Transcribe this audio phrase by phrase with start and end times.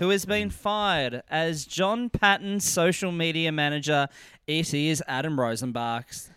[0.00, 0.52] Who has been mm.
[0.52, 4.08] fired as John Patton's social media manager.
[4.46, 6.30] It is Adam Rozenbachs.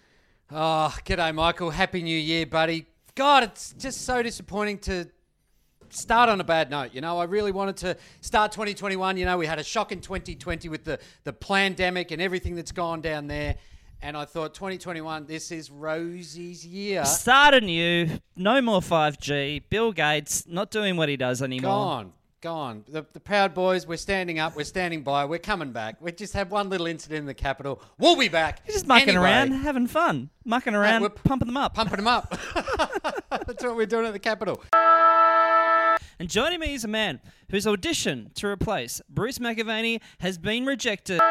[0.52, 1.70] Ah, oh, g'day, Michael.
[1.70, 2.86] Happy New Year, buddy.
[3.16, 5.08] God, it's just so disappointing to
[5.88, 6.94] start on a bad note.
[6.94, 9.16] You know, I really wanted to start 2021.
[9.16, 12.74] You know, we had a shock in 2020 with the, the pandemic and everything that's
[12.74, 13.56] gone down there.
[14.02, 17.06] And I thought 2021, this is Rosie's year.
[17.06, 19.64] Start anew, no more 5G.
[19.70, 21.72] Bill Gates not doing what he does anymore.
[21.72, 22.14] Gone.
[22.44, 22.84] Gone.
[22.90, 26.02] The, the Proud Boys, we're standing up, we're standing by, we're coming back.
[26.02, 27.82] We just had one little incident in the Capitol.
[27.98, 28.60] We'll be back.
[28.66, 30.30] He's just mucking Anyway, around, having fun.
[30.44, 31.74] Mucking around, we're pumping them up.
[31.74, 32.38] Pumping them up.
[33.30, 34.62] That's what we're doing at the Capitol.
[36.20, 41.22] And joining me is a man whose audition to replace Bruce McAvaney has been rejected.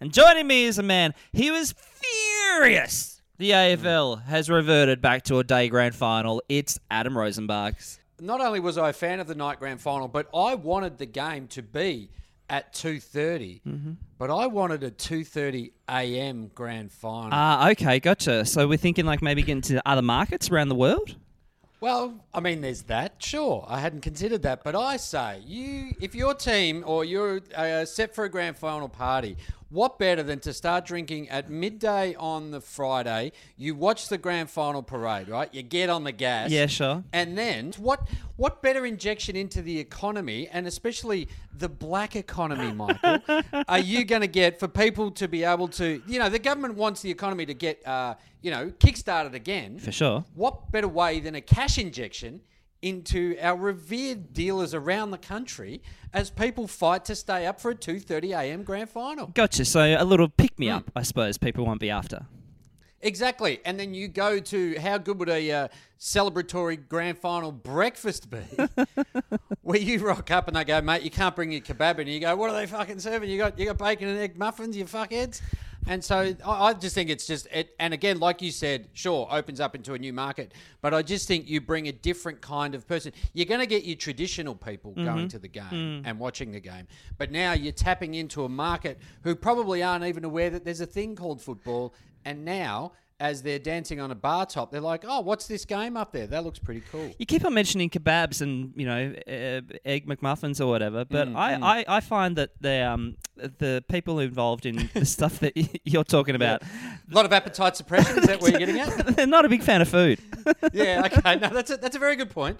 [0.00, 3.22] And joining me is a man, he was furious.
[3.38, 6.44] The AFL has reverted back to a day grand final.
[6.48, 7.98] It's Adam Rozenbachs.
[8.20, 11.06] Not only was I a fan of the night grand final, but I wanted the
[11.06, 12.10] game to be
[12.48, 13.92] at 2.30, Mm-hmm.
[14.18, 16.50] but I wanted a 2.30 a.m.
[16.54, 17.30] grand final.
[17.32, 18.44] Ah, okay, gotcha.
[18.44, 21.14] So we're thinking like maybe getting to other markets around the world?
[21.80, 23.14] well, I mean, there's that.
[23.22, 27.86] Sure, I hadn't considered that, but I say, you, if your team or you're uh,
[27.86, 29.38] set for a grand final party,
[29.70, 33.32] what better than to start drinking at midday on the Friday?
[33.56, 35.52] You watch the grand final parade, right?
[35.54, 36.50] You get on the gas.
[36.50, 37.04] Yeah, sure.
[37.12, 43.20] And then what what better injection into the economy and especially the black economy, Michael,
[43.68, 46.74] are you going to get for people to be able to, you know, the government
[46.74, 49.78] wants the economy to get, uh, you know, kickstarted again.
[49.78, 50.24] For sure.
[50.34, 52.40] What better way than a cash injection
[52.82, 55.82] into our revered dealers around the country
[56.12, 58.62] as people fight to stay up for a 2:30 a.m.
[58.62, 59.28] grand final?
[59.28, 59.64] Gotcha.
[59.64, 62.26] So a little pick me up, I suppose people won't be after.
[63.02, 63.60] Exactly.
[63.64, 65.68] And then you go to how good would a uh,
[65.98, 68.42] celebratory grand final breakfast be?
[69.62, 72.08] Where you rock up and they go, mate, you can't bring your kebab in.
[72.08, 73.30] You go, what are they fucking serving?
[73.30, 75.40] You got you got bacon and egg muffins, you fuckheads.
[75.86, 77.74] And so I, I just think it's just it.
[77.78, 80.52] And again, like you said, sure, opens up into a new market.
[80.80, 83.12] But I just think you bring a different kind of person.
[83.32, 85.04] You're going to get your traditional people mm-hmm.
[85.04, 86.02] going to the game mm.
[86.04, 86.86] and watching the game.
[87.18, 90.86] But now you're tapping into a market who probably aren't even aware that there's a
[90.86, 91.94] thing called football.
[92.24, 95.96] And now, as they're dancing on a bar top, they're like, "Oh, what's this game
[95.96, 96.26] up there?
[96.26, 100.60] That looks pretty cool." You keep on mentioning kebabs and you know uh, egg McMuffins
[100.60, 104.88] or whatever, but Mm, I, I, I find that the um the people involved in
[104.94, 105.52] the stuff that
[105.84, 108.18] you're talking about, A lot of appetite suppression.
[108.18, 109.06] Is that where you're getting at?
[109.16, 110.18] they're not a big fan of food.
[110.72, 111.02] yeah.
[111.06, 111.36] Okay.
[111.36, 112.58] No, that's a, that's a very good point.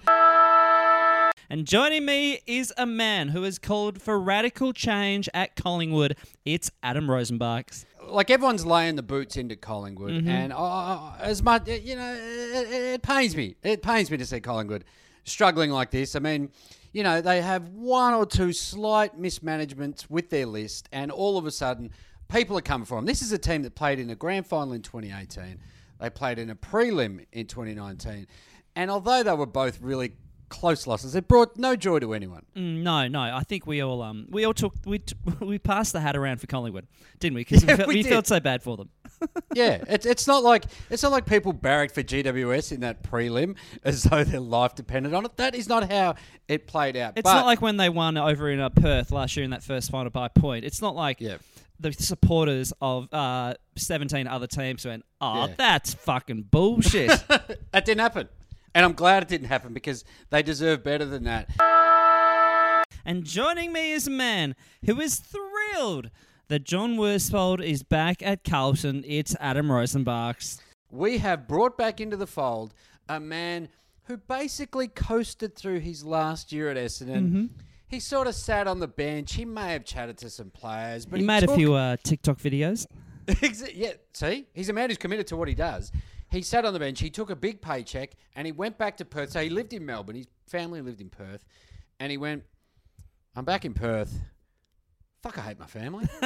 [1.49, 6.15] And joining me is a man who has called for radical change at Collingwood.
[6.45, 7.85] It's Adam Rozenbachs.
[8.07, 12.83] like everyone's laying the boots into Collingwood, and uh, as much you know, it, it-
[12.95, 13.55] it pains me.
[13.63, 14.83] It pains me to see Collingwood
[15.23, 16.15] struggling like this.
[16.15, 16.49] I mean,
[16.93, 21.45] you know, they have one or two slight mismanagements with their list, and all of
[21.45, 21.91] a sudden,
[22.29, 23.05] people are coming for them.
[23.05, 25.59] This is a team that played in a grand final in 2018.
[25.99, 28.25] They played in a prelim in 2019,
[28.75, 30.13] and although they were both really
[30.51, 32.45] close losses, it brought no joy to anyone.
[32.55, 35.93] Mm, No, no, I think we all um we all took we t- we passed
[35.93, 36.85] the hat around for Collingwood,
[37.19, 37.41] didn't we?
[37.41, 38.89] Because Yeah, we, felt, we we felt so bad for them.
[39.53, 43.55] Yeah, it's, it's not like it's not like people barracked for GWS in that prelim
[43.83, 45.35] as though their life depended on it.
[45.37, 46.15] That is not how
[46.47, 47.13] it played out.
[47.17, 49.63] It's But- not like when they won over in uh, Perth last year in that
[49.63, 50.65] first final by point.
[50.65, 51.37] It's not like Yeah.
[51.79, 55.53] the supporters of uh, 17 other teams went, oh, Yeah.
[55.57, 57.09] that's fucking bullshit.
[57.27, 58.27] that didn't happen,
[58.73, 61.49] and I'm glad it didn't happen because they deserve better than that.
[63.05, 66.09] and joining me is a man who is thrilled
[66.47, 69.03] that John Worsfold is back at Carlton.
[69.07, 70.59] It's Adam Rozenbachs.
[70.89, 72.73] We have brought back into the fold
[73.07, 73.69] a man
[74.03, 77.27] who basically coasted through his last year at Essendon.
[77.27, 77.45] Mm-hmm.
[77.87, 79.33] He sort of sat on the bench.
[79.33, 82.37] He may have chatted to some players, but He he, made a few uh, TikTok
[82.37, 82.85] videos.
[83.73, 85.91] Yeah, see, he's a man who's committed to what he does.
[86.31, 86.99] He sat on the bench.
[87.01, 89.31] He took a big paycheck and he went back to Perth.
[89.31, 90.15] So he lived in Melbourne.
[90.15, 91.43] His family lived in Perth,
[91.99, 92.43] and he went.
[93.35, 94.19] I'm back in Perth.
[95.23, 96.07] Fuck, I hate my family.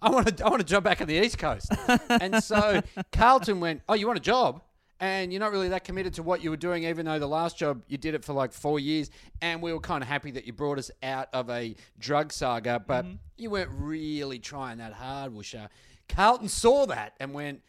[0.00, 0.46] I want to.
[0.46, 1.72] I want a job back on the East Coast.
[2.08, 3.82] And so Carlton went.
[3.88, 4.62] Oh, you want a job?
[5.00, 7.58] And you're not really that committed to what you were doing, even though the last
[7.58, 9.10] job you did it for like four years.
[9.40, 12.80] And we were kind of happy that you brought us out of a drug saga,
[12.86, 13.16] but mm-hmm.
[13.36, 15.70] you weren't really trying that hard, Woosha.
[16.08, 17.62] Carlton saw that and went,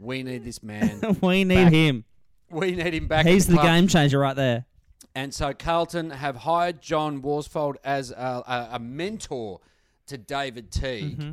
[0.00, 1.18] "We need this man.
[1.20, 1.72] we need Back.
[1.72, 2.04] him.
[2.50, 4.66] we need him back." He's the club." game changer right there.
[5.14, 9.60] And so Carlton have hired John Worsfold as a, a, mentor
[10.06, 11.18] to David Teague.
[11.18, 11.30] Mm-hmm.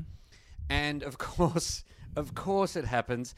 [0.69, 1.83] And of course,
[2.15, 3.35] of course it happens.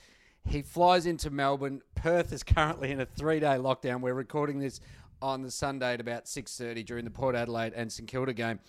[0.47, 1.81] He flies into Melbourne.
[1.95, 3.99] Perth is currently in a three-day lockdown.
[3.99, 4.79] We're recording this
[5.21, 8.59] on the Sunday at about 6.30 during the Port Adelaide and St Kilda game.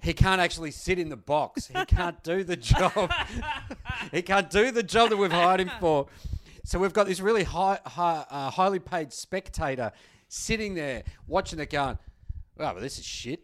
[0.00, 1.66] He can't actually sit in the box.
[1.66, 3.12] He can't do the job.
[4.12, 6.06] he can't do the job that we've hired him for.
[6.64, 9.92] So we've got this really high, high, uh, highly paid spectator
[10.28, 11.98] sitting there watching it going,
[12.58, 13.40] oh, well, this is shit.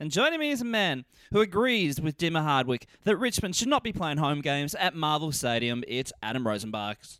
[0.00, 3.82] And joining me is a man who agrees with Dimmer Hardwick that Richmond should not
[3.82, 5.82] be playing home games at Marvel Stadium.
[5.88, 7.18] It's Adam Rozenbachs.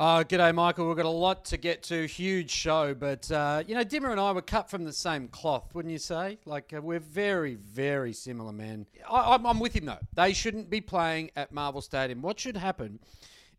[0.00, 0.86] Oh, g'day, Michael.
[0.86, 2.06] We've got a lot to get to.
[2.06, 5.74] Huge show, but uh, you know, Dimmer and I were cut from the same cloth,
[5.74, 6.38] wouldn't you say?
[6.44, 8.86] Like uh, we're very, very similar, man.
[9.10, 9.98] I, I'm, I'm with him though.
[10.14, 12.22] They shouldn't be playing at Marvel Stadium.
[12.22, 13.00] What should happen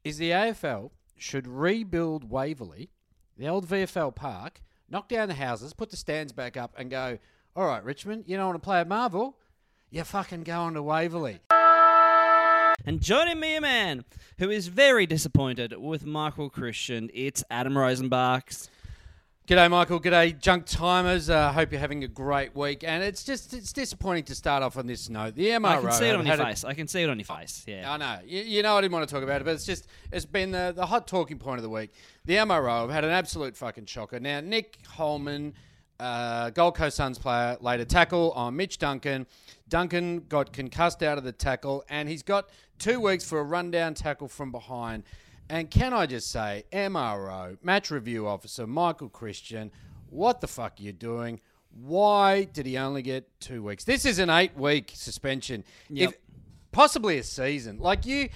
[0.06, 2.90] is the AFL should rebuild Waverley,
[3.38, 7.20] the old VFL park, knock down the houses, put the stands back up, and go.
[7.54, 9.36] All right, Richmond, you don't want to play at Marvel?
[9.90, 11.42] You fucking go on to Waverley.
[12.86, 14.06] And joining me, a man
[14.38, 17.10] who is very disappointed with Michael Christian.
[17.14, 18.70] It's Adam Rozenbachs.
[19.48, 20.00] G'day, Michael.
[20.00, 21.30] G'day, junk timers.
[21.30, 22.84] Uh, hope you're having a great week.
[22.86, 25.36] And it's just it's disappointing to start off on this note.
[25.36, 25.66] The MRO.
[25.66, 26.64] I can see it on your face.
[26.64, 27.66] I can see it on your face.
[27.68, 27.92] Yeah.
[27.92, 28.20] I know.
[28.26, 30.52] You, you know, I didn't want to talk about it, but it's just it's been
[30.52, 31.92] the, the hot talking point of the week.
[32.26, 34.20] The MRO have had an absolute fucking shocker.
[34.20, 35.54] Now, Nick Holman,
[36.00, 39.28] uh, Gold Coast Suns player, laid a tackle on Mitch Duncan.
[39.68, 43.94] Duncan got concussed out of the tackle, and he's got two weeks for a rundown
[43.94, 45.04] tackle from behind.
[45.50, 49.72] And can I just say, MRO, match review officer Michael Christian,
[50.10, 51.42] what the fuck are you doing?
[51.72, 53.84] Why did he only get two weeks?
[53.84, 55.64] This is an eight week suspension.
[55.90, 56.10] Yep.
[56.10, 56.18] If,
[56.72, 57.80] possibly a season.
[57.80, 58.30] Like you,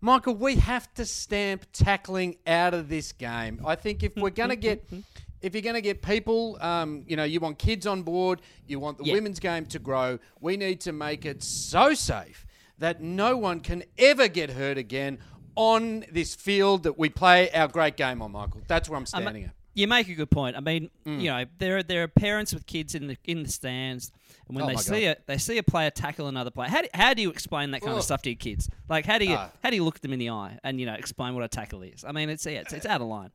[0.00, 3.60] Michael, we have to stamp tackling out of this game.
[3.64, 4.84] I think if we're going to get.
[5.42, 8.78] If you're going to get people, um, you know, you want kids on board, you
[8.78, 9.14] want the Yeah.
[9.14, 12.46] women's game to grow, we need to make it so safe
[12.78, 15.18] that no one can ever get hurt again
[15.56, 18.62] on this field that we play our great game on, Michael.
[18.68, 19.50] That's where I'm Um, standing at.
[19.72, 20.56] You make a good point.
[20.56, 21.20] I mean, Mm.
[21.22, 24.10] you know, there are, there are parents with kids in the in the stands,
[24.48, 26.88] and when Oh they see a they see a player tackle another player, how do,
[26.92, 27.98] how do you explain that kind Ugh.
[27.98, 28.68] of stuff to your kids?
[28.88, 29.50] Like, how do you Ah.
[29.62, 31.82] how do you look them in the eye and you know explain what a tackle
[31.82, 32.04] is?
[32.04, 33.30] I mean, it's yeah, it's, it's out of line.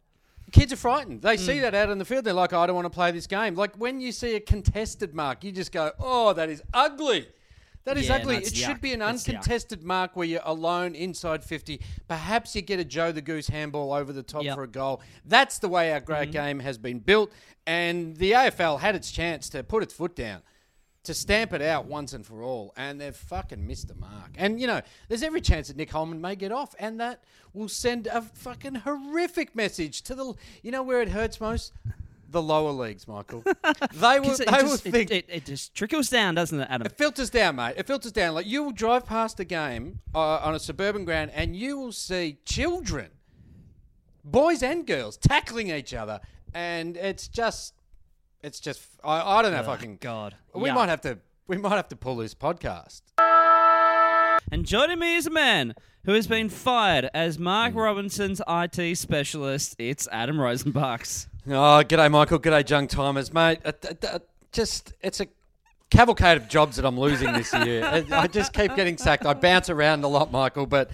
[0.55, 1.21] Kids are frightened.
[1.21, 1.39] They Mm.
[1.45, 2.23] see that out in the field.
[2.25, 3.55] They're like, I don't want to play this game.
[3.55, 7.27] Like when you see a contested mark, you just go, oh, that is ugly.
[7.83, 8.37] That is Yeah, ugly.
[8.37, 9.09] it should be an yuck.
[9.09, 11.79] uncontested mark where you're alone inside 50.
[12.07, 14.55] Perhaps you get a Joe the Goose handball over the top Yep.
[14.55, 15.01] for a goal.
[15.25, 17.31] That's the way our great game has been built.
[17.67, 20.41] And the AFL had its chance to put its foot down,
[21.05, 22.73] to stamp it out once and for all.
[22.77, 24.31] And they've fucking missed the mark.
[24.37, 26.75] And, you know, there's every chance that Nick Holman may get off.
[26.79, 27.23] And that
[27.53, 31.73] will send a fucking horrific message to the, you know, where it hurts most?
[32.31, 33.43] The lower leagues, Michael.
[33.93, 36.85] They will, they will just, it- it, it just trickles down, doesn't it, Adam?
[36.85, 37.75] It filters down, mate.
[37.77, 38.33] It filters down.
[38.35, 41.91] Like you will drive past a game uh, on a suburban ground, and you will
[41.93, 43.09] see children,
[44.23, 46.19] boys and girls, tackling each other,
[46.53, 47.73] and it's just,
[48.45, 48.81] it's just.
[49.03, 49.97] I, I don't know if I can.
[49.97, 50.75] God, we Yuck.
[50.75, 51.17] might have to.
[51.47, 53.01] We might have to pull this podcast.
[54.51, 55.73] And joining me is a man
[56.05, 57.79] who has been fired as Mark Hmm.
[57.79, 59.75] Robinson's IT specialist.
[59.79, 61.27] It's Adam Rozenbachs.
[61.47, 62.39] Oh, g'day, Michael.
[62.39, 63.59] G'day, junk timers, mate.
[63.65, 64.19] Uh, uh, uh,
[64.51, 65.27] just, it's a
[65.89, 67.83] cavalcade of jobs that I'm losing this year.
[67.83, 69.25] I I just keep getting sacked.
[69.25, 70.91] I bounce around a lot, Michael, but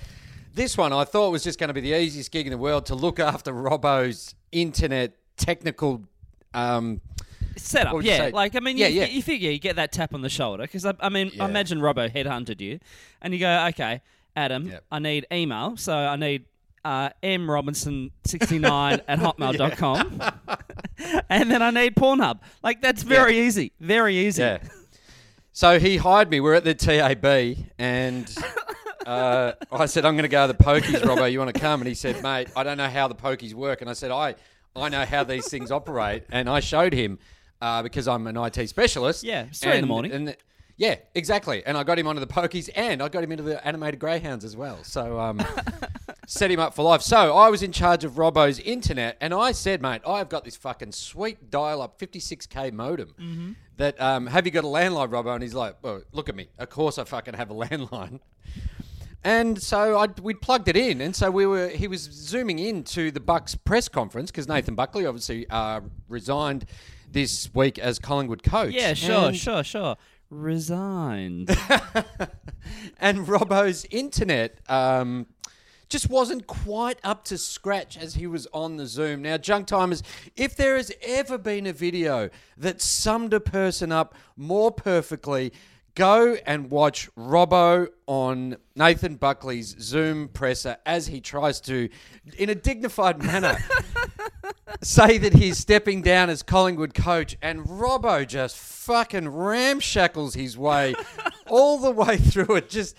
[0.53, 2.85] this one I thought was just going to be the easiest gig in the world
[2.87, 6.03] to look after Robbo's internet technical.
[6.53, 7.01] Um,
[7.57, 8.17] Set up, What would you yeah.
[8.17, 8.31] say?
[8.31, 9.07] Like, I mean, Yeah, you, yeah.
[9.07, 11.43] you figure you get that tap on the shoulder because I, I mean, Yeah.
[11.45, 12.79] I imagine Robbo headhunted you,
[13.21, 14.01] and you go, okay,
[14.35, 14.83] Adam, Yep.
[14.91, 16.45] I need email, so I need
[16.85, 20.21] uh, mrobinson69 at hotmail.com,
[21.29, 22.39] and then I need Pornhub.
[22.63, 24.41] Like, that's very easy, very easy.
[24.41, 24.57] yeah.
[25.53, 26.39] So he hired me.
[26.39, 28.33] We're at the TAB, and
[29.05, 31.29] uh, I said, "I'm going to go to the pokies, Robbo.
[31.29, 33.81] You want to come?" And he said, "Mate, I don't know how the pokies work."
[33.81, 34.35] And I said, "I,
[34.77, 37.19] I know how these things operate." And I showed him
[37.61, 39.23] uh, because I'm an IT specialist.
[39.23, 40.11] Yeah, it's three in the And- morning.
[40.11, 40.35] And
[40.77, 41.63] yeah, exactly.
[41.65, 44.43] And I got him onto the pokies, and I got him into the animated greyhounds
[44.43, 44.83] as well.
[44.83, 45.39] So, um,
[46.27, 47.01] set him up for life.
[47.03, 50.55] So I was in charge of Robbo's internet, and I said, mate, I've got this
[50.55, 53.55] fucking sweet dial-up 56k modem.
[53.77, 55.33] That um, have you got a landline, Robbo?
[55.35, 56.49] And he's like, well, look at me.
[56.57, 58.19] Of course, I fucking have a landline.
[59.23, 61.67] And so I we'd plugged it in, and so we were.
[61.67, 66.65] He was zooming in to the Bucks press conference because Nathan Buckley obviously uh, resigned
[67.11, 68.73] this week as Collingwood coach.
[68.73, 69.97] Yeah, sure, And- sure, sure.
[70.29, 71.49] Resigned.
[72.99, 75.27] and Robbo's internet um,
[75.89, 79.21] just wasn't quite up to scratch as he was on the Zoom.
[79.23, 80.01] Now, junk timers,
[80.37, 85.51] if there has ever been a video that summed a person up more perfectly,
[85.95, 91.89] go and watch Robbo on Nathan Buckley's Zoom presser as he tries to,
[92.37, 93.57] in a dignified manner.
[94.81, 100.95] say that he's stepping down as Collingwood coach, and Robbo just fucking ramshackles his way
[101.47, 102.69] all the way through it.
[102.69, 102.95] Just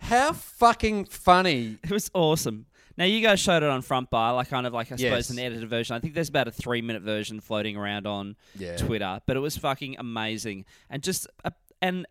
[0.00, 1.78] how fucking funny.
[1.82, 2.66] It was awesome.
[2.98, 5.38] Now you guys showed it on Front Bar, like kind of like I suppose an
[5.38, 5.94] edited version.
[5.94, 8.76] I think there's about a three minute version floating around on Yeah.
[8.78, 11.52] Twitter, but it was fucking amazing and just a,
[11.82, 12.06] and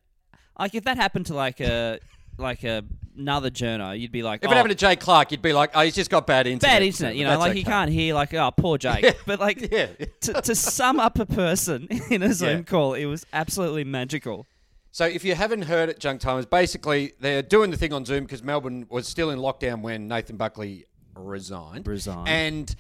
[0.60, 2.00] like if that happened to like a
[2.38, 2.84] like a,
[3.18, 4.76] another journo, you'd be like, If oh, it happened oh.
[4.76, 7.24] to Jay Clark, you'd be like, "Oh, he's just got bad internet." bad internet, you
[7.24, 7.64] know, That's like okay.
[7.64, 9.88] can't hear, like oh poor Jake, but like Yeah.
[10.22, 12.64] to, to sum up a person in a Zoom Yeah.
[12.64, 14.46] call, it was absolutely magical.
[14.92, 18.24] So if you haven't heard it, Junk Timers, basically they're doing the thing on Zoom
[18.24, 21.88] because Melbourne was still in lockdown when Nathan Buckley resigned.
[21.88, 22.30] Resigned.
[22.30, 22.76] And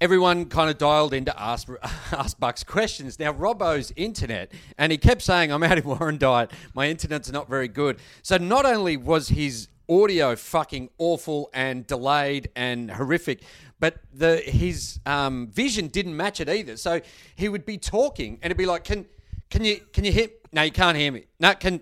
[0.00, 1.68] everyone kind of dialed in to ask,
[2.12, 3.18] ask Bucks questions.
[3.18, 6.50] Now, Robbo's internet, and he kept saying, I'm out in Diet.
[6.74, 7.98] my internet's not very good.
[8.22, 13.42] So not only was his audio fucking awful and delayed and horrific,
[13.78, 16.76] but the his um, vision didn't match it either.
[16.76, 17.00] So
[17.34, 19.06] he would be talking and it'd be like, can
[19.50, 20.28] can you can you hear?
[20.52, 21.26] No, you can't hear me.
[21.38, 21.80] No, can.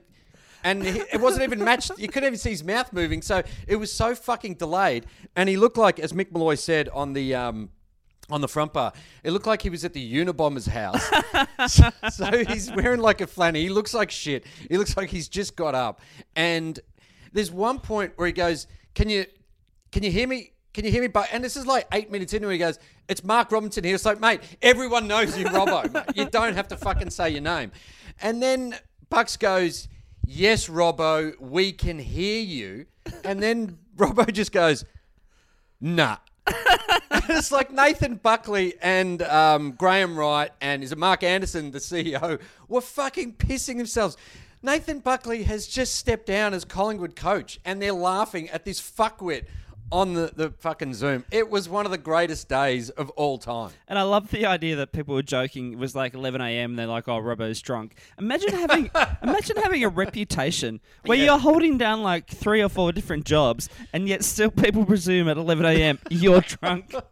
[0.64, 1.90] And it wasn't even matched.
[1.98, 3.20] You couldn't even see his mouth moving.
[3.20, 5.04] So it was so fucking delayed.
[5.36, 7.68] And he looked like, as Mick Molloy said on the um,
[8.30, 11.04] on the front bar, it looked like he was at the Unabomber's house.
[11.72, 13.56] so, so he's wearing like a flanny.
[13.56, 14.44] He looks like shit.
[14.68, 16.00] He looks like he's just got up.
[16.36, 16.78] And
[17.32, 19.26] there's one point where he goes, "Can you
[19.92, 20.52] can you hear me?
[20.72, 22.52] Can you hear me?" But and this is like eight minutes into it.
[22.52, 22.78] He goes,
[23.08, 25.92] "It's Mark Robinson here." It's like, mate, everyone knows you, Robbo.
[25.92, 26.04] mate.
[26.14, 27.72] You don't have to fucking say your name.
[28.22, 28.76] And then
[29.10, 29.88] Bucks goes,
[30.26, 32.86] "Yes, Robbo, we can hear you."
[33.24, 34.84] And then Robbo just goes,
[35.80, 36.18] "Nah."
[37.26, 42.40] It's like Nathan Buckley and um, Graham Wright and is it Mark Anderson, the CEO,
[42.68, 44.16] were fucking pissing themselves.
[44.62, 49.44] Nathan Buckley has just stepped down as Collingwood coach, and they're laughing at this fuckwit
[49.94, 51.24] on the, the fucking Zoom.
[51.30, 53.70] It was one of the greatest days of all time.
[53.86, 55.72] And I love the idea that people were joking.
[55.72, 56.74] It was like 11 a.m.
[56.74, 58.90] They're like, "Oh, Robbo's drunk." Imagine having,
[59.22, 61.24] imagine having a reputation where Yeah.
[61.26, 65.36] you're holding down like three or four different jobs, and yet still people presume at
[65.36, 65.98] 11 a.m.
[66.10, 66.92] you're drunk.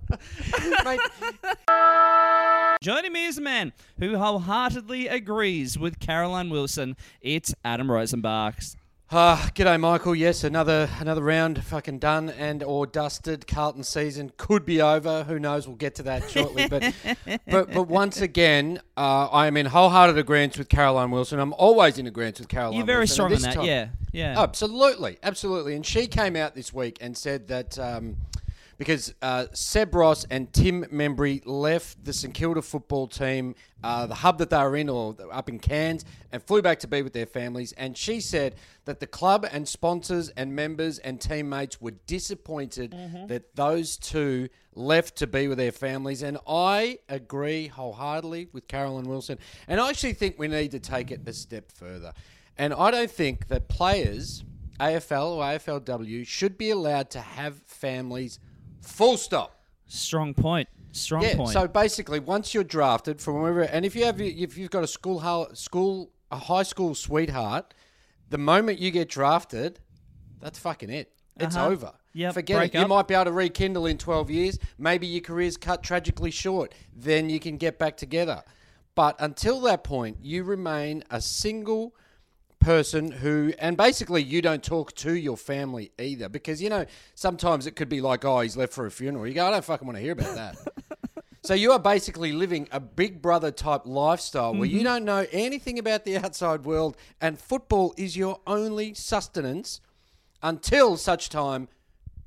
[2.83, 6.97] Joining me is a man who wholeheartedly agrees with Caroline Wilson.
[7.21, 8.75] It's Adam Rozenbachs.
[9.15, 10.15] Ah, g'day, Michael.
[10.15, 13.47] Yes, another another round fucking done and or dusted.
[13.47, 15.25] Carlton season could be over.
[15.25, 15.67] Who knows?
[15.67, 16.67] We'll get to that shortly.
[16.67, 16.95] But
[17.47, 21.41] but but once again, uh, I am in wholehearted agreement with Caroline Wilson.
[21.41, 22.79] I'm always in agreement with Caroline.
[22.79, 23.15] You're very Wilson.
[23.15, 24.41] strong on that, time- yeah, yeah.
[24.41, 25.75] Absolutely, absolutely.
[25.75, 28.17] And she came out this week and said that um,
[28.83, 34.15] because uh, Seb Ross and Tim Membrey left the St Kilda football team, uh, the
[34.17, 37.13] hub that they were in, or up in Cairns, and flew back to be with
[37.13, 37.73] their families.
[37.75, 43.29] And she said that the club and sponsors and members and teammates were disappointed Mm-hmm.
[43.29, 46.23] that those two left to be with their families.
[46.23, 49.39] And I agree wholeheartedly with Caroline Wilson.
[49.69, 52.13] And I actually think we need to take it a step further.
[52.59, 54.43] And I don't think that players,
[54.81, 58.41] AFL or AFLW, should be allowed to have families
[58.83, 59.63] full stop.
[59.87, 60.69] Strong point.
[60.93, 61.37] Strong Yeah.
[61.37, 61.51] point.
[61.51, 64.87] So basically, once you're drafted from wherever, and if you have, if you've got a
[64.87, 67.73] school, school, a high school sweetheart,
[68.29, 69.81] the moment you get drafted,
[70.41, 71.13] that's fucking it.
[71.39, 71.69] It's Uh-huh.
[71.69, 71.93] over.
[72.15, 72.79] Yep, Forget it.
[72.79, 74.59] You might be able to rekindle in 12 years.
[74.77, 76.75] Maybe your career's cut tragically short.
[76.95, 78.43] Then you can get back together.
[78.95, 81.95] But until that point, you remain a single
[82.63, 86.29] person who, and basically you don't talk to your family either.
[86.29, 89.27] Because, you know, sometimes it could be like, oh, he's left for a funeral.
[89.27, 90.57] You go, I don't fucking want to hear about that.
[91.45, 94.77] So you are basically living a big brother type lifestyle where Mm-hmm.
[94.79, 99.81] you don't know anything about the outside world and football is your only sustenance
[100.41, 101.67] until such time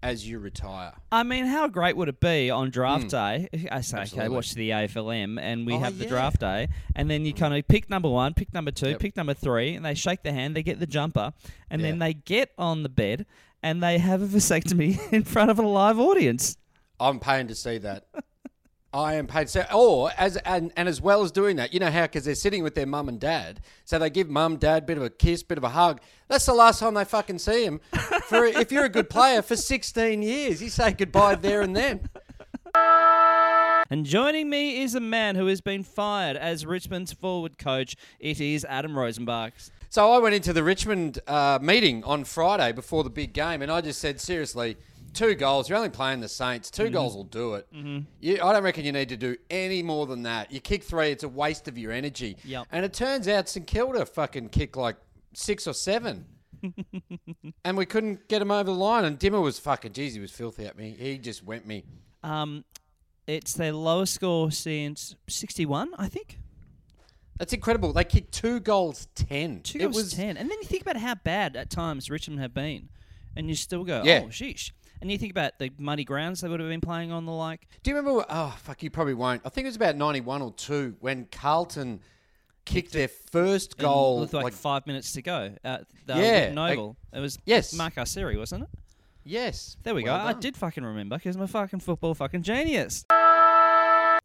[0.05, 0.93] as you retire.
[1.11, 3.49] I mean, how great would it be on draft day?
[3.71, 4.33] I say, okay, Hmm.
[4.33, 6.09] Watch the AFLM, and we Oh, have the yeah.
[6.11, 8.99] draft day, and then you kind of pick number one, pick number two, Yep.
[8.99, 11.33] pick number three, and they shake the hand, they get the jumper,
[11.71, 13.25] and then they get on the bed,
[13.63, 16.55] and they have a vasectomy in front of a live audience.
[16.99, 18.05] I'm paying to see that.
[18.95, 19.65] I am paid So.
[19.73, 22.63] Or as and, and as well as doing that, you know how because they're sitting
[22.63, 25.43] with their mum and dad, so they give mum, dad, a bit of a kiss,
[25.43, 25.99] bit of a hug.
[26.29, 27.81] That's the last time they fucking see him.
[28.29, 32.09] For if you're a good player for 16 years, you say goodbye there and then.
[33.91, 37.95] And joining me is a man who has been fired as Richmond's forward coach.
[38.19, 39.69] It is Adam Rozenbachs.
[39.89, 43.71] So I went into the Richmond uh, meeting on Friday before the big game, and
[43.71, 44.77] I just said seriously.
[45.15, 45.69] Two goals.
[45.69, 46.69] You're only playing the Saints.
[46.69, 47.67] 2 goals will do it.
[48.19, 50.51] You, I don't reckon you need to do any more than that.
[50.51, 52.37] You kick three, it's a waste of your energy.
[52.43, 52.67] Yep.
[52.71, 54.97] And it turns out St Kilda fucking kicked like
[55.33, 56.25] six or seven.
[57.65, 59.05] and we couldn't get him over the line.
[59.05, 60.95] And Dimmer was fucking, geez, he was filthy at me.
[60.97, 61.85] He just went me.
[62.23, 62.65] Um,
[63.27, 66.39] it's their lowest score since 61, I think.
[67.37, 67.91] That's incredible.
[67.93, 69.61] They kicked two goals, 10.
[69.61, 70.37] Two it goals was 10.
[70.37, 72.89] And then you think about how bad at times Richmond have been.
[73.35, 74.21] And you still go, Yeah.
[74.23, 74.71] oh, sheesh.
[75.01, 77.67] And you think about the muddy grounds they would have been playing on the like.
[77.83, 78.25] Do you remember?
[78.29, 79.41] Oh, fuck, you probably won't.
[79.45, 81.99] I think it was about 91 or 2 when Carlton
[82.65, 84.21] kicked their first goal.
[84.21, 85.53] With like, like, five minutes to go.
[85.63, 86.97] At the Yeah, Noble.
[87.13, 87.73] it was yes.
[87.73, 88.69] Mark Arceri, wasn't it?
[89.23, 89.77] yes.
[89.83, 90.23] There we Well go.
[90.23, 93.05] I did fucking remember because I'm a fucking football fucking genius.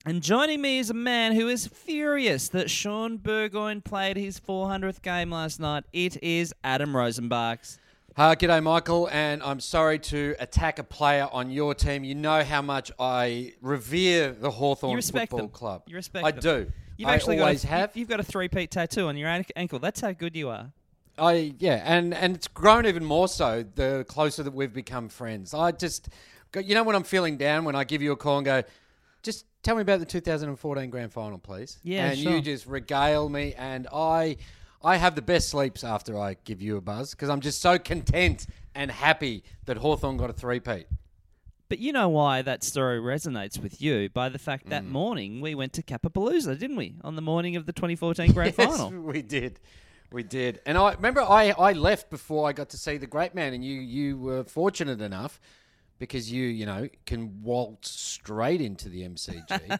[0.06, 5.02] And joining me is a man who is furious that Shaun Burgoyne played his 400th
[5.02, 5.84] game last night.
[5.92, 7.78] It is Adam Rozenbachs.
[8.16, 12.02] Uh, g'day, Michael, and I'm sorry to attack a player on your team.
[12.02, 15.54] You know how much I revere the Hawthorn You respect Football them.
[15.54, 15.82] Club.
[15.86, 16.40] You respect I them.
[16.40, 16.72] do.
[16.96, 17.96] You've I actually always got a, have.
[17.96, 19.78] You've got a three-peat tattoo on your ankle.
[19.78, 20.72] That's how good you are.
[21.18, 25.54] I yeah, and and it's grown even more so the closer that we've become friends.
[25.54, 26.08] I just,
[26.54, 28.62] you know, when I'm feeling down, when I give you a call and go,
[29.22, 31.78] just tell me about the 2014 Grand Final, please.
[31.82, 32.32] Yeah, and sure.
[32.32, 34.36] you just regale me, and I,
[34.82, 37.78] I have the best sleeps after I give you a buzz because I'm just so
[37.78, 40.86] content and happy that Hawthorn got a three-peat.
[41.68, 44.88] But you know why that story resonates with you by the fact that Mm.
[44.88, 46.94] morning we went to Capapalooza, didn't we?
[47.04, 48.90] On the morning of the 2014 Grand Yes, Final.
[49.02, 49.60] we did.
[50.10, 50.60] We did.
[50.66, 53.64] And I remember I, I left before I got to see the great man and
[53.64, 55.40] you you were fortunate enough
[56.00, 59.78] because you, you know, can waltz straight into the MCG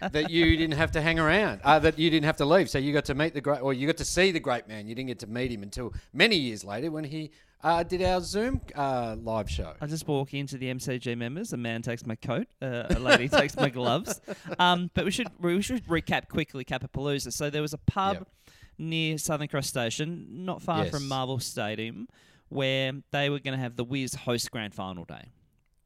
[0.12, 1.60] that you didn't have to hang around.
[1.62, 2.68] Uh, that you didn't have to leave.
[2.68, 4.88] So you got to meet the great or you got to see the great man.
[4.88, 7.30] You didn't get to meet him until many years later when he
[7.62, 9.74] uh, did our Zoom uh, live show.
[9.80, 11.52] I just walk into the MCG members.
[11.52, 12.46] A man takes my coat.
[12.60, 14.20] Uh, a lady takes my gloves.
[14.58, 17.32] Um, but we should we should recap quickly Capapalooza.
[17.32, 18.28] So there was a pub Yep.
[18.78, 20.90] near Southern Cross Station, not far Yes.
[20.94, 22.08] from Marvel Stadium,
[22.48, 25.32] where they were going to have the Wiz host Grand Final day,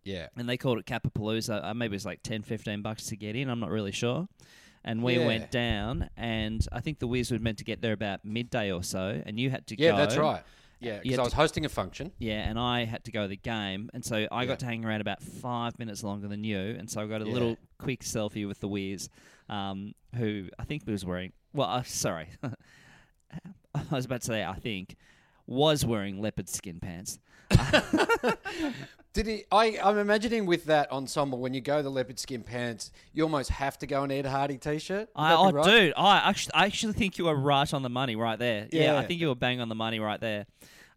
[0.04, 0.28] Yeah.
[0.36, 1.64] and they called it Capapalooza.
[1.64, 3.48] Uh, maybe it was like 10, 15 bucks to get in.
[3.48, 4.28] I'm not really sure.
[4.84, 5.26] And we Yeah.
[5.26, 8.82] went down, and I think the Wiz were meant to get there about midday or
[8.82, 9.96] so, and you had to Yeah, go.
[9.96, 10.42] Yeah, that's right.
[10.80, 12.10] Yeah, because I was to- hosting a function.
[12.18, 14.46] Yeah, and I had to go to the game, and so I Yeah.
[14.48, 17.26] got to hang around about five minutes longer than you, and so I got a
[17.26, 17.32] Yeah.
[17.32, 19.08] little quick selfie with the Wiz,
[19.48, 21.32] um, who I think was wearing.
[21.52, 22.30] Well, uh, sorry,
[23.74, 24.96] I was about to say I think
[25.46, 27.20] was wearing leopard skin pants.
[29.12, 29.44] Did he?
[29.52, 33.50] I, I'm imagining with that ensemble, when you go the leopard skin pants, you almost
[33.50, 35.10] have to go an Ed Hardy t-shirt.
[35.14, 35.64] Would I, that be oh, right?
[35.64, 38.68] dude, I actually, I actually think you were right on the money right there.
[38.72, 40.46] Yeah, I think you were bang on the money right there.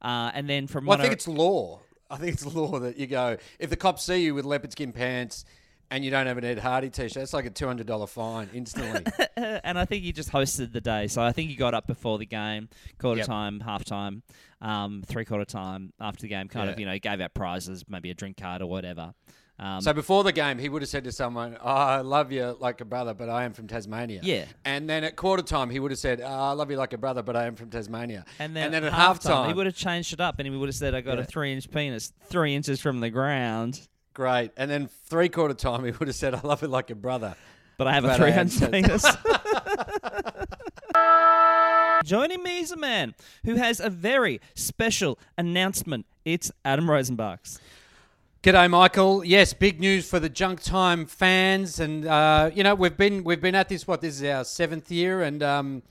[0.02, 1.82] Uh, and then from Well, what I think it's law.
[2.10, 4.92] I think it's law that you go if the cops see you with leopard skin
[4.92, 5.44] pants
[5.92, 8.50] and you don't have an Ed Hardy t-shirt, it's like a two hundred dollar fine
[8.54, 9.04] instantly.
[9.38, 11.08] and I think he just hosted the day.
[11.08, 12.70] So I think he got up before the game,
[13.00, 13.28] quarter Yep.
[13.28, 14.24] time, half time,
[14.62, 16.48] um, three quarter time after the game.
[16.48, 19.14] Kind of, you know, gave out prizes, maybe a drink card or whatever.
[19.58, 22.58] Um, so before the game, he would have said to someone, oh, "I love you
[22.60, 24.46] like a brother, but I am from Tasmania." Yeah.
[24.66, 26.98] And then at quarter time, he would have said, oh, "I love you like a
[26.98, 29.76] brother, but I am from Tasmania." and then, at half time, time, he would have
[29.76, 32.54] changed it up, and he would have said, "I got a three inch penis, three
[32.54, 34.52] inches from the ground." Great.
[34.56, 37.36] And then three quarter time, he would have said, "I love you like a brother."
[37.78, 39.06] But I have a But I three am penis.
[42.06, 46.06] Joining me is a man who has a very special announcement.
[46.24, 47.60] It's Adam Rozenbachs.
[48.42, 49.26] G'day, Michael.
[49.26, 53.42] Yes, big news for the Junk Time fans, and uh, you know we've been we've
[53.42, 53.86] been at this.
[53.86, 55.84] What this is our seventh year, and um,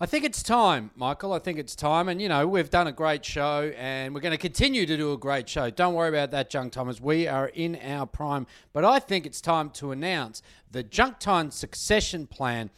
[0.00, 1.32] I think it's time, Michael.
[1.32, 4.30] I think it's time, and you know we've done a great show, and we're going
[4.30, 5.70] to continue to do a great show.
[5.70, 7.00] Don't worry about that, Junk Timers.
[7.00, 11.50] We are in our prime, but I think it's time to announce the Junk Time
[11.50, 12.70] succession plan,